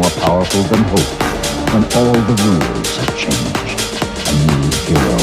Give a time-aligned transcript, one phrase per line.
[0.00, 1.10] more powerful than hope
[1.72, 3.80] when all the rules have changed.
[4.28, 5.19] A new hero.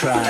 [0.00, 0.29] Disco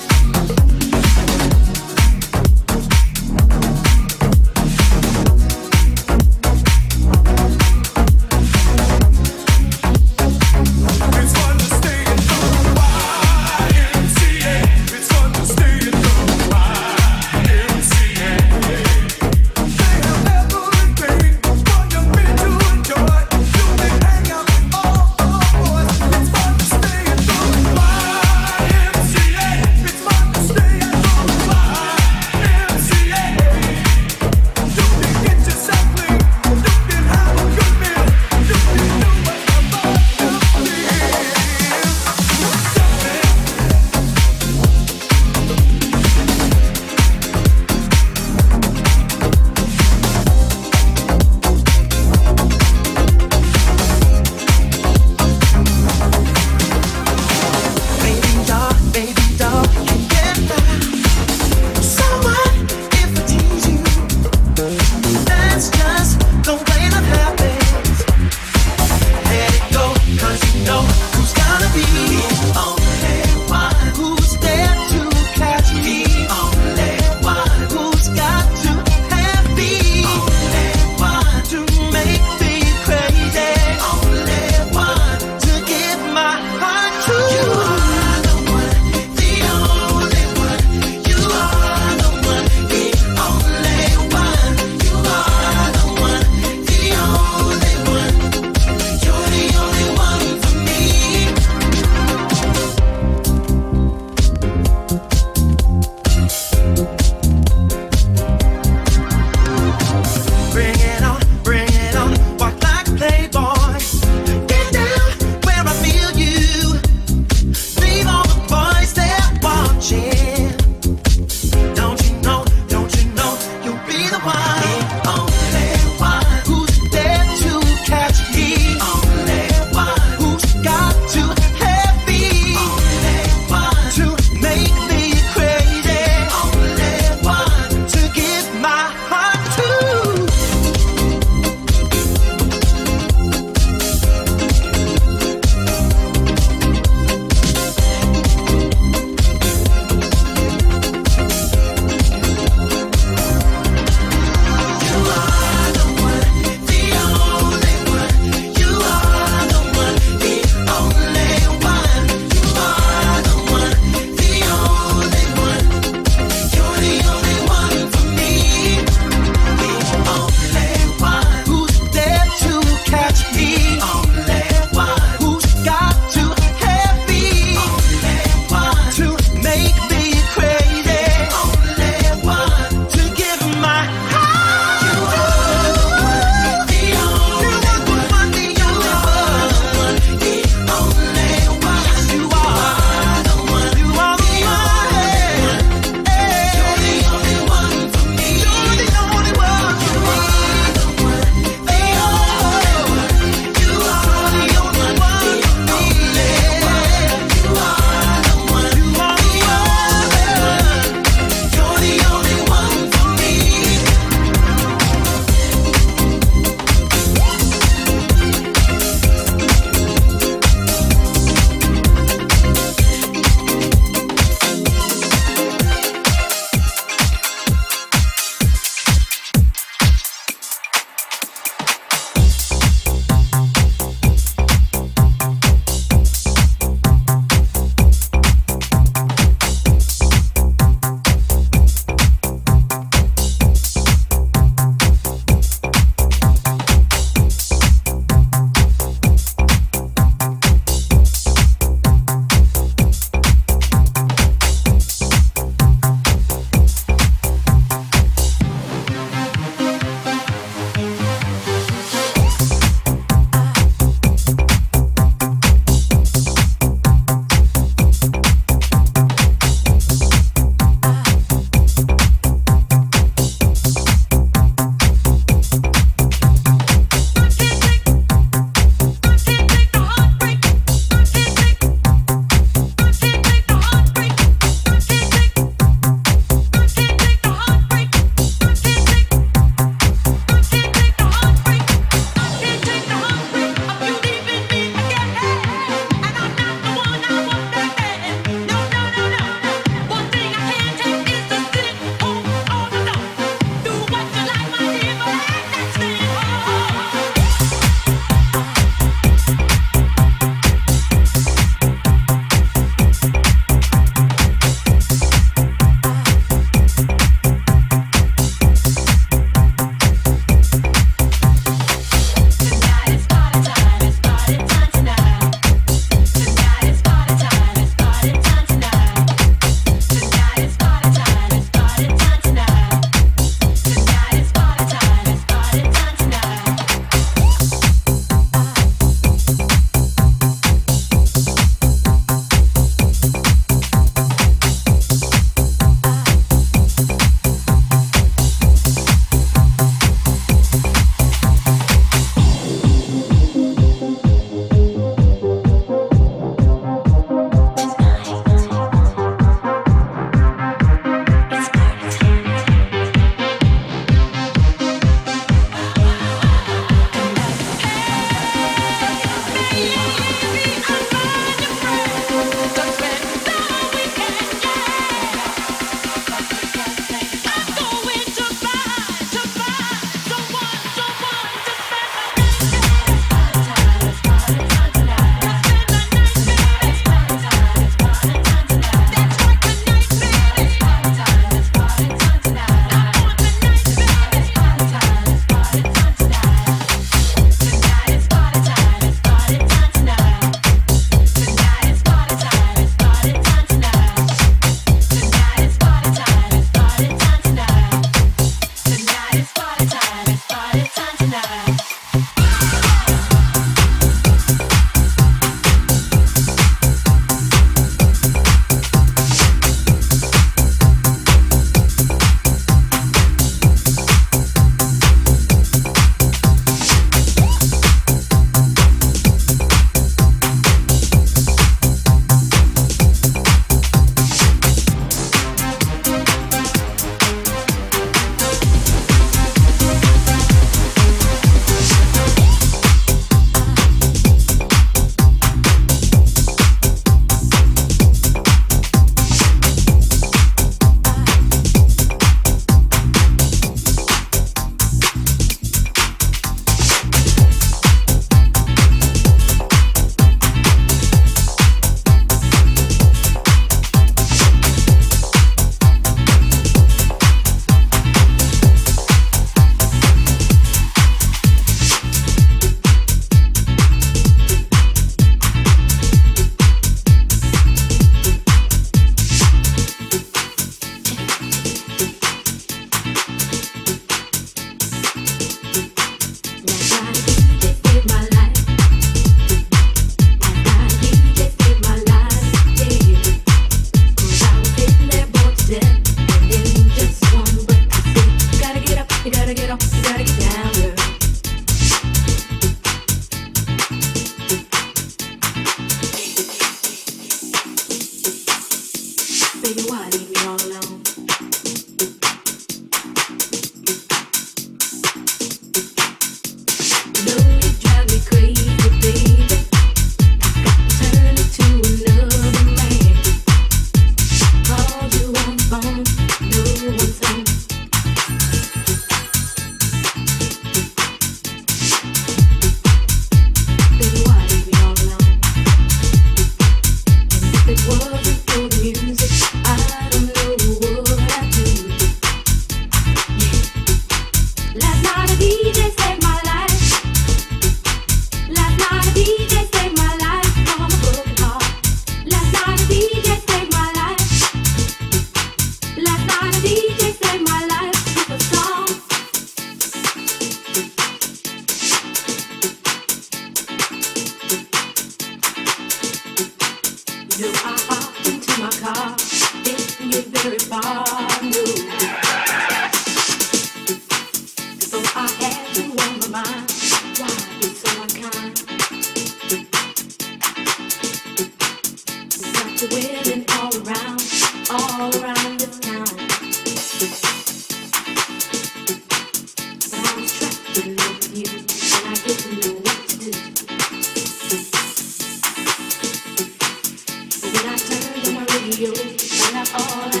[599.61, 600.00] Say